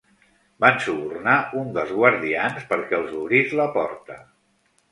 Van 0.63 0.79
subornar 0.85 1.35
un 1.59 1.69
dels 1.75 1.93
guardians 1.99 2.67
perquè 2.73 2.99
els 3.03 3.15
obrís 3.21 3.57
la 3.63 3.71
porta. 3.79 4.21